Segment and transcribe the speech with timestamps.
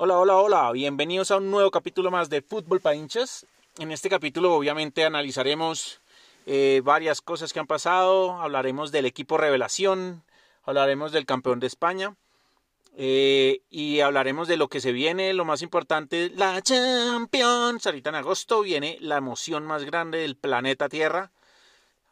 [0.00, 3.46] Hola, hola, hola, bienvenidos a un nuevo capítulo más de Fútbol para hinchas.
[3.80, 6.00] En este capítulo obviamente analizaremos
[6.46, 10.22] eh, varias cosas que han pasado, hablaremos del equipo revelación,
[10.62, 12.14] hablaremos del campeón de España
[12.96, 17.84] eh, y hablaremos de lo que se viene, lo más importante, la Champions.
[17.84, 21.32] Ahorita en agosto viene la emoción más grande del planeta Tierra.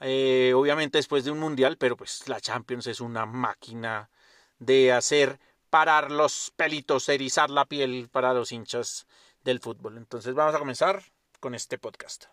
[0.00, 4.08] Eh, obviamente después de un mundial, pero pues la Champions es una máquina
[4.58, 5.38] de hacer
[5.74, 9.08] parar los pelitos, erizar la piel para los hinchas
[9.42, 9.96] del fútbol.
[9.96, 11.02] Entonces vamos a comenzar
[11.40, 12.26] con este podcast.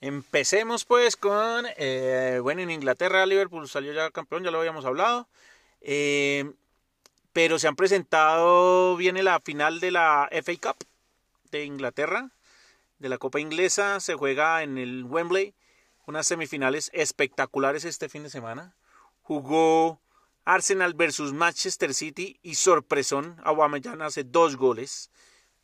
[0.00, 5.26] Empecemos pues con, eh, bueno, en Inglaterra Liverpool salió ya campeón, ya lo habíamos hablado,
[5.80, 6.52] eh,
[7.32, 10.86] pero se han presentado, viene la final de la FA Cup
[11.50, 12.30] de Inglaterra,
[13.00, 15.56] de la Copa Inglesa, se juega en el Wembley,
[16.06, 18.76] unas semifinales espectaculares este fin de semana
[19.24, 20.00] jugó
[20.44, 25.10] Arsenal versus Manchester City y sorpresón, Aubameyang hace dos goles.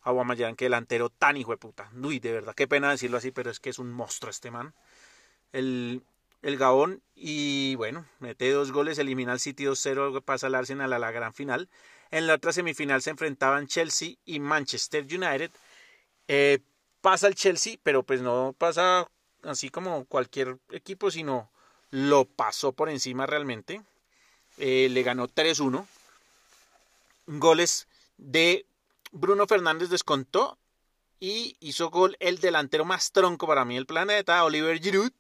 [0.03, 1.91] Aubameyang, que delantero tan hijo de puta.
[2.03, 4.75] Uy, de verdad, qué pena decirlo así, pero es que es un monstruo este man.
[5.53, 6.03] El,
[6.41, 10.99] el Gabón, y bueno, mete dos goles, elimina al City 2-0, pasa al Arsenal a
[10.99, 11.69] la gran final.
[12.11, 15.51] En la otra semifinal se enfrentaban Chelsea y Manchester United.
[16.29, 16.61] Eh,
[17.03, 19.07] pasa el Chelsea, pero pues no pasa
[19.43, 21.51] así como cualquier equipo, sino
[21.91, 23.83] lo pasó por encima realmente.
[24.59, 25.87] Eh, le ganó 3-1.
[27.27, 28.67] Goles de
[29.13, 30.59] Bruno Fernández descontó
[31.21, 35.13] y hizo gol el delantero más tronco para mí del planeta, Oliver Giroud.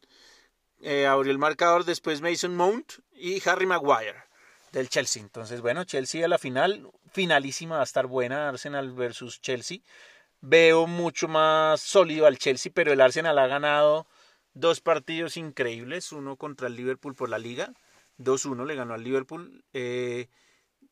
[0.82, 4.24] Eh, abrió el marcador después Mason Mount y Harry Maguire
[4.72, 5.22] del Chelsea.
[5.22, 9.78] Entonces, bueno, Chelsea a la final, finalísima va a estar buena, Arsenal versus Chelsea.
[10.40, 14.06] Veo mucho más sólido al Chelsea, pero el Arsenal ha ganado
[14.54, 17.72] dos partidos increíbles, uno contra el Liverpool por la liga,
[18.18, 19.64] 2-1 le ganó al Liverpool.
[19.72, 20.28] Eh,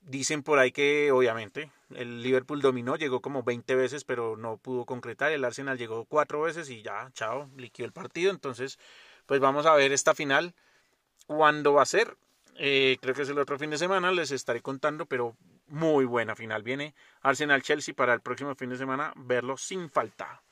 [0.01, 4.85] dicen por ahí que obviamente el Liverpool dominó, llegó como 20 veces, pero no pudo
[4.85, 5.33] concretar.
[5.33, 8.31] El Arsenal llegó cuatro veces y ya, chao, liquidó el partido.
[8.31, 8.79] Entonces,
[9.27, 10.55] pues vamos a ver esta final.
[11.27, 12.17] ¿Cuándo va a ser?
[12.57, 15.37] Eh, creo que es el otro fin de semana, les estaré contando, pero
[15.69, 16.63] muy buena final.
[16.63, 20.43] Viene Arsenal-Chelsea para el próximo fin de semana, verlo sin falta.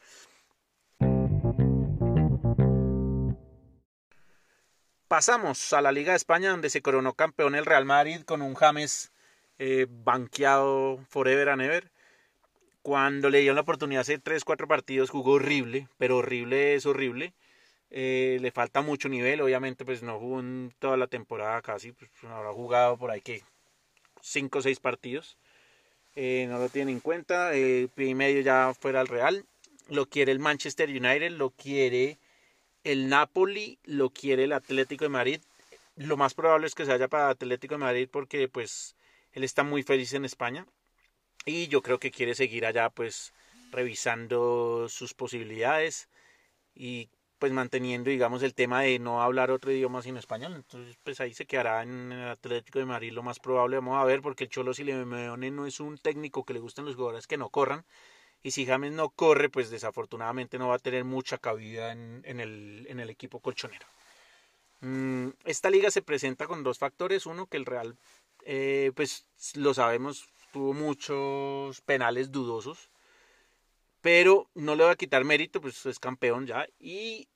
[5.08, 8.56] Pasamos a la Liga de España, donde se coronó campeón el Real Madrid con un
[8.56, 9.12] James
[9.60, 11.92] eh, banqueado forever and ever.
[12.82, 17.34] Cuando le dieron la oportunidad hace 3-4 partidos, jugó horrible, pero horrible es horrible.
[17.90, 22.10] Eh, le falta mucho nivel, obviamente, pues no jugó en toda la temporada casi, pues
[22.24, 23.44] habrá jugado por ahí que
[24.22, 25.38] 5 o 6 partidos.
[26.16, 29.44] Eh, no lo tiene en cuenta, y medio ya fuera al Real.
[29.88, 32.18] Lo quiere el Manchester United, lo quiere
[32.86, 35.40] el Napoli lo quiere el Atlético de Madrid.
[35.96, 38.94] Lo más probable es que se vaya para Atlético de Madrid porque pues
[39.32, 40.66] él está muy feliz en España
[41.44, 43.34] y yo creo que quiere seguir allá pues
[43.72, 46.08] revisando sus posibilidades
[46.76, 47.08] y
[47.40, 50.54] pues manteniendo digamos el tema de no hablar otro idioma sino español.
[50.54, 53.78] Entonces pues ahí se quedará en el Atlético de Madrid lo más probable.
[53.78, 56.94] Vamos a ver porque el Cholo Simeone no es un técnico que le gustan los
[56.94, 57.84] jugadores que no corran
[58.46, 63.10] y si James no corre, pues desafortunadamente no va a tener mucha cabida en, el,
[63.10, 63.88] equipo colchonero.
[64.82, 67.26] Mm, esta liga se presenta con dos factores.
[67.26, 67.98] Uno, que el Real,
[68.44, 72.88] eh, pues lo sabemos, tuvo muchos penales dudosos.
[74.00, 76.68] Pero no le va a quitar mérito, pues es campeón ya.
[76.78, 77.28] Y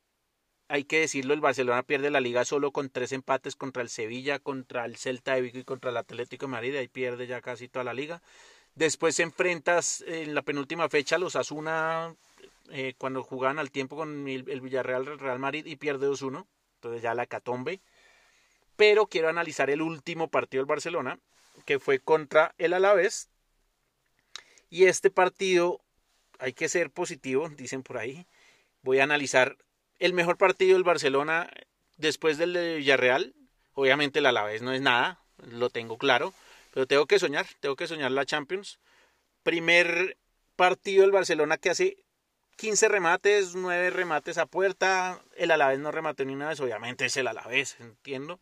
[0.68, 4.38] hay que decirlo, el Barcelona pierde la liga solo con tres empates contra el Sevilla,
[4.38, 6.76] contra el Celta de Vigo y contra el Atlético de Madrid.
[6.76, 8.22] Ahí pierde ya casi toda la liga.
[8.80, 12.14] Después enfrentas en la penúltima fecha los Asuna
[12.70, 16.46] eh, cuando jugaban al tiempo con el, Villarreal Real Madrid y pierde 2-1.
[16.76, 17.82] Entonces ya la catombe.
[18.76, 21.18] Pero quiero analizar el último partido del Barcelona,
[21.66, 23.28] que fue contra el Alavés.
[24.70, 25.82] Y este partido,
[26.38, 28.24] hay que ser positivo, dicen por ahí.
[28.80, 29.58] Voy a analizar
[29.98, 31.50] el mejor partido del Barcelona
[31.98, 33.34] después del de Villarreal.
[33.74, 36.32] Obviamente el Alavés no es nada, lo tengo claro.
[36.72, 38.78] Pero tengo que soñar, tengo que soñar la Champions.
[39.42, 40.16] Primer
[40.56, 41.96] partido del Barcelona que hace
[42.56, 45.20] 15 remates, 9 remates a puerta.
[45.36, 48.38] El Alavés no remató ni una vez, obviamente es el Alavés, entiendo.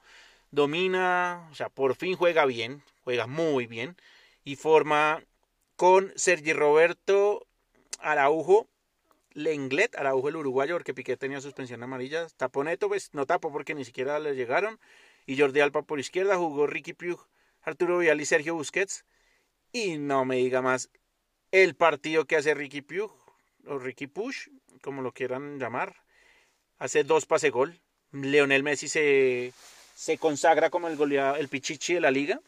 [0.50, 3.96] Domina, o sea, por fin juega bien, juega muy bien.
[4.44, 5.22] Y forma
[5.76, 7.46] con Sergi Roberto
[8.00, 8.66] Araujo,
[9.34, 12.26] Lenglet, Araujo el uruguayo, porque Piqué tenía suspensión amarilla.
[12.36, 14.80] Taponeto, pues no tapo porque ni siquiera le llegaron.
[15.26, 17.18] Y Jordi Alba por izquierda, jugó Ricky Puig
[17.62, 19.04] Arturo Vidal y Sergio Busquets.
[19.72, 20.90] Y no me diga más
[21.50, 23.12] el partido que hace Ricky Pugh,
[23.66, 24.48] o Ricky Push,
[24.82, 25.96] como lo quieran llamar.
[26.78, 27.80] Hace dos pase gol.
[28.12, 29.52] Leonel Messi se,
[29.94, 32.40] se consagra como el goleado, el pichichi de la liga.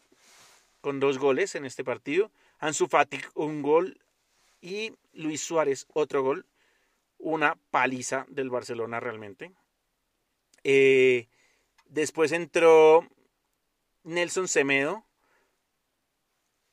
[0.81, 2.31] con dos goles en este partido.
[2.59, 3.99] Ansu Fati un gol
[4.61, 6.45] y Luis Suárez otro gol.
[7.19, 9.51] Una paliza del Barcelona realmente.
[10.63, 11.27] Eh,
[11.85, 13.07] después entró
[14.03, 15.05] Nelson Semedo,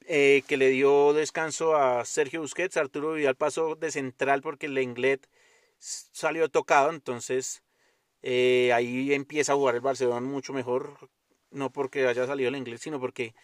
[0.07, 2.77] eh, que le dio descanso a Sergio Busquets.
[2.77, 5.29] Arturo Vidal pasó de central porque Lenglet
[5.79, 7.63] salió tocado, entonces
[8.23, 11.11] eh, ahí empieza a jugar el Barcelona mucho mejor,
[11.51, 13.35] no porque haya salido el inglés, sino porque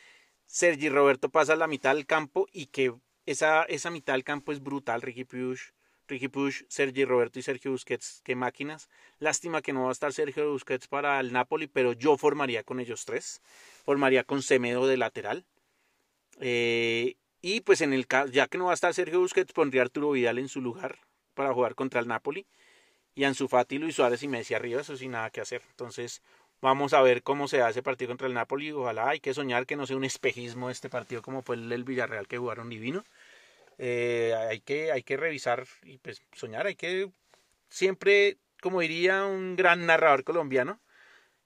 [0.47, 2.95] Sergi Roberto pasa a la mitad del campo y que
[3.27, 5.71] esa, esa mitad del campo es brutal, Ricky Push,
[6.09, 8.89] Ricky Push, Sergi Roberto y Sergio Busquets, qué máquinas.
[9.19, 12.81] Lástima que no va a estar Sergio Busquets para el Napoli, pero yo formaría con
[12.81, 13.41] ellos tres,
[13.85, 15.45] formaría con Semedo de lateral.
[16.41, 20.11] Eh, y pues en el ya que no va a estar Sergio Busquets, pondría Arturo
[20.11, 20.99] Vidal en su lugar
[21.35, 22.47] para jugar contra el Napoli
[23.15, 25.63] y Ansu Fati, Luis Suárez y Messi arriba, eso sin nada que hacer.
[25.71, 26.23] Entonces,
[26.61, 28.73] vamos a ver cómo se hace partido contra el Napoli.
[28.73, 32.27] Ojalá hay que soñar que no sea un espejismo este partido como fue el, Villarreal
[32.27, 33.05] que jugaron divino.
[33.79, 37.11] Eh, hay, que, hay que revisar y pues soñar, hay que
[37.69, 40.81] siempre, como diría un gran narrador colombiano,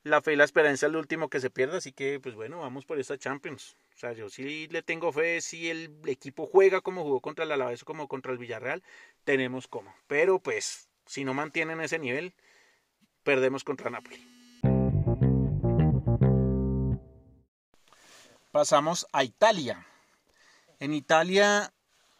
[0.02, 2.60] la fe y la esperanza es lo último que se pierde, así que pues bueno,
[2.60, 3.76] vamos por esta Champions.
[3.94, 7.52] O sea, yo sí le tengo fe, si el equipo juega como jugó contra el
[7.52, 8.82] Alavés o como contra el Villarreal,
[9.24, 9.94] tenemos como.
[10.06, 12.34] Pero pues si no mantienen ese nivel,
[13.24, 14.24] perdemos contra Napoli.
[18.52, 19.86] Pasamos a Italia.
[20.78, 21.72] En Italia,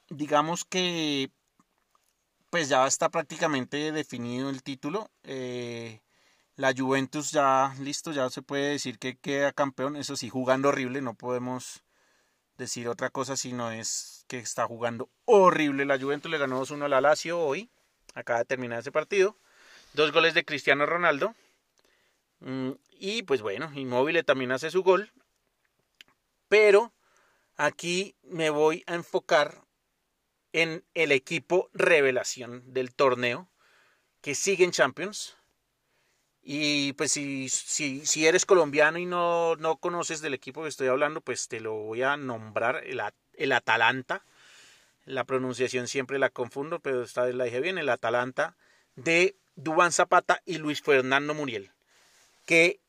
[0.08, 1.31] digamos que
[2.50, 5.10] pues ya está prácticamente definido el título.
[5.22, 6.00] Eh,
[6.56, 9.96] la Juventus ya listo, ya se puede decir que queda campeón.
[9.96, 11.82] Eso sí, jugando horrible, no podemos
[12.56, 15.84] decir otra cosa si no es que está jugando horrible.
[15.84, 17.70] La Juventus le ganó 2-1 al Lazio hoy
[18.14, 19.37] acaba de terminar ese partido.
[19.94, 21.34] Dos goles de Cristiano Ronaldo.
[22.40, 25.12] Mm, y pues bueno, Inmóvil también hace su gol.
[26.49, 26.93] Pero
[27.56, 29.62] aquí me voy a enfocar
[30.52, 33.48] en el equipo revelación del torneo
[34.20, 35.36] que sigue en Champions.
[36.42, 40.88] Y pues si, si, si eres colombiano y no, no, conoces del equipo que estoy
[40.88, 43.02] hablando, pues te lo voy a nombrar el,
[43.34, 44.24] el Atalanta
[45.08, 48.56] la pronunciación siempre la confundo, pero esta vez la dije bien, el Atalanta
[48.94, 51.72] de Dubán Zapata y Luis Fernando Muriel.
[52.44, 52.80] Qué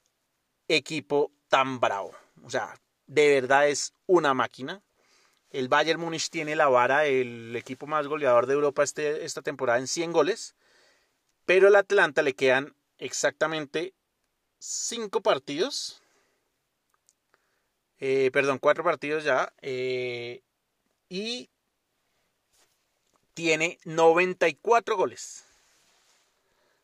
[0.67, 2.13] equipo tan bravo.
[2.43, 2.77] O sea,
[3.07, 4.81] de verdad es una máquina.
[5.51, 9.79] El Bayern Múnich tiene la vara, el equipo más goleador de Europa este, esta temporada
[9.79, 10.55] en 100 goles,
[11.45, 13.93] pero al Atlanta le quedan exactamente
[14.59, 16.01] 5 partidos.
[17.99, 19.51] Eh, perdón, 4 partidos ya.
[19.61, 20.41] Eh,
[21.09, 21.49] y
[23.33, 25.45] tiene 94 goles.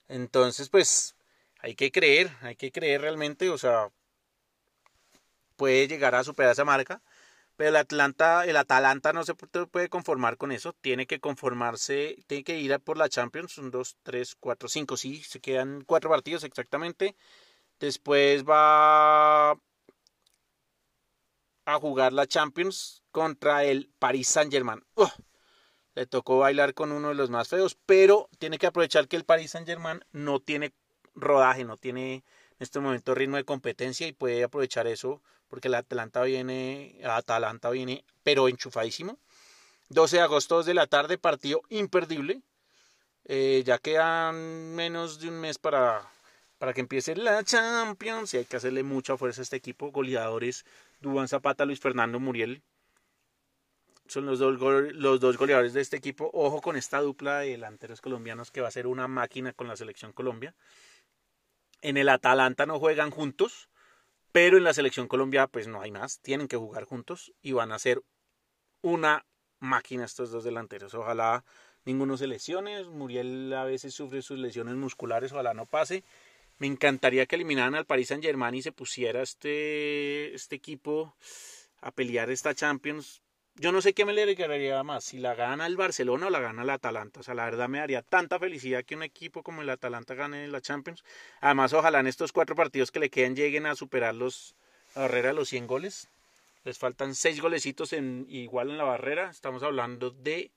[0.07, 1.15] Entonces, pues,
[1.59, 3.89] hay que creer, hay que creer realmente, o sea,
[5.55, 7.01] puede llegar a superar esa marca,
[7.55, 12.43] pero el Atlanta, el Atalanta no se puede conformar con eso, tiene que conformarse, tiene
[12.43, 16.09] que ir a por la Champions, un 2, 3, 4, 5, sí, se quedan cuatro
[16.09, 17.15] partidos exactamente.
[17.79, 19.57] Después va a
[21.79, 24.83] jugar la Champions contra el Paris Saint-Germain
[25.95, 29.23] le tocó bailar con uno de los más feos, pero tiene que aprovechar que el
[29.23, 30.73] Paris Saint Germain no tiene
[31.15, 32.23] rodaje, no tiene
[32.59, 37.69] en este momento ritmo de competencia y puede aprovechar eso porque el Atlanta viene, Atalanta
[37.69, 39.19] viene, pero enchufadísimo.
[39.89, 42.41] 12 de agosto, 2 de la tarde, partido imperdible.
[43.25, 46.01] Eh, ya quedan menos de un mes para,
[46.57, 49.91] para que empiece la Champions y hay que hacerle mucha fuerza a este equipo.
[49.91, 50.65] Goleadores,
[50.99, 52.61] Dubán Zapata, Luis Fernando Muriel,
[54.07, 56.29] son los dos, los dos goleadores de este equipo.
[56.33, 59.75] Ojo con esta dupla de delanteros colombianos que va a ser una máquina con la
[59.75, 60.53] selección Colombia.
[61.81, 63.69] En el Atalanta no juegan juntos,
[64.31, 66.19] pero en la selección Colombia pues no hay más.
[66.21, 68.01] Tienen que jugar juntos y van a ser
[68.81, 69.25] una
[69.59, 70.93] máquina estos dos delanteros.
[70.93, 71.43] Ojalá
[71.85, 72.83] ninguno se lesione.
[72.85, 76.03] Muriel a veces sufre sus lesiones musculares, ojalá no pase.
[76.57, 81.15] Me encantaría que eliminaran al Paris Saint Germain y se pusiera este, este equipo
[81.81, 83.21] a pelear esta Champions
[83.55, 86.41] yo no sé qué me le regalaría más, si la gana el Barcelona o la
[86.41, 87.21] gana el Atalanta.
[87.21, 90.47] O sea, la verdad me daría tanta felicidad que un equipo como el Atalanta gane
[90.49, 91.03] la Champions.
[91.39, 94.55] Además, ojalá en estos cuatro partidos que le quedan lleguen a superar los,
[94.93, 96.09] la barrera de los 100 goles.
[96.65, 99.29] Les faltan seis golecitos en, igual en la barrera.
[99.29, 100.51] Estamos hablando de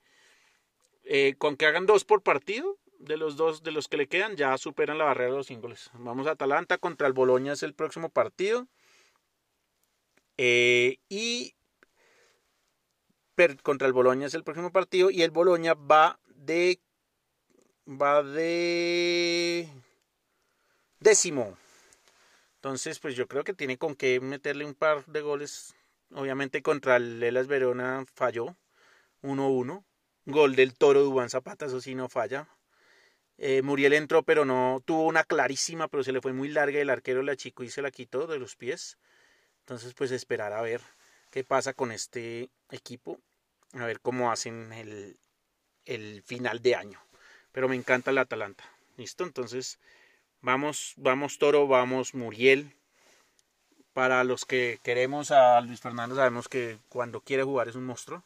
[1.05, 2.77] eh, con que hagan dos por partido.
[2.97, 5.61] De los dos de los que le quedan, ya superan la barrera de los 100
[5.61, 5.89] goles.
[5.93, 8.67] Vamos a Atalanta contra el Boloña, es el próximo partido.
[10.41, 11.38] Eh, y
[13.63, 16.79] contra el Boloña es el próximo partido y el Boloña va de
[17.87, 19.67] va de
[20.99, 21.57] décimo.
[22.55, 25.73] Entonces, pues yo creo que tiene con qué meterle un par de goles
[26.13, 28.55] Obviamente contra el Elas Verona falló
[29.21, 29.83] 1-1.
[30.25, 32.47] Gol del Toro Dubán Zapata, eso sí no falla.
[33.37, 36.79] Eh, Muriel entró, pero no tuvo una clarísima, pero se le fue muy larga.
[36.79, 38.97] El arquero la chico y se la quitó de los pies.
[39.61, 40.81] Entonces, pues esperar a ver
[41.31, 43.19] qué pasa con este equipo.
[43.73, 45.17] A ver cómo hacen el,
[45.85, 46.99] el final de año.
[47.51, 48.63] Pero me encanta el Atalanta.
[48.97, 49.23] ¿Listo?
[49.23, 49.79] Entonces,
[50.41, 52.73] vamos, vamos Toro, vamos Muriel.
[53.93, 58.23] Para los que queremos a Luis Fernando, sabemos que cuando quiere jugar es un monstruo.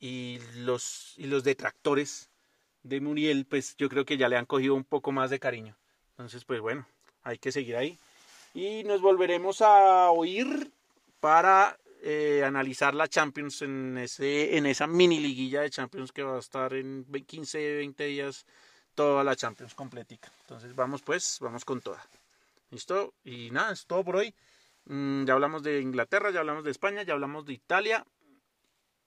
[0.00, 2.28] Y los, y los detractores
[2.82, 5.76] de Muriel, pues yo creo que ya le han cogido un poco más de cariño.
[6.10, 6.86] Entonces, pues bueno,
[7.22, 7.98] hay que seguir ahí.
[8.54, 10.70] Y nos volveremos a oír
[11.20, 16.36] para eh, analizar la Champions en, ese, en esa mini liguilla de Champions que va
[16.36, 18.44] a estar en 15, 20 días,
[18.94, 20.30] toda la Champions completica.
[20.42, 22.06] Entonces vamos pues, vamos con toda.
[22.70, 23.14] ¿Listo?
[23.24, 24.34] Y nada, es todo por hoy.
[24.84, 28.06] Mm, ya hablamos de Inglaterra, ya hablamos de España, ya hablamos de Italia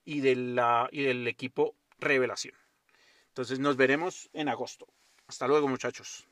[0.04, 2.56] y, del equipo Revelación.
[3.28, 4.88] Entonces nos veremos en agosto.
[5.28, 6.26] Hasta luego muchachos.